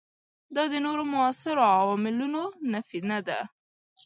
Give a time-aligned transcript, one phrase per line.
[0.55, 3.39] دا د نورو موثرو عواملونو نفي نه ده.